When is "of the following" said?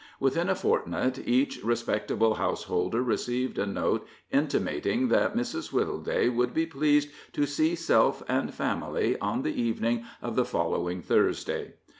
10.19-11.03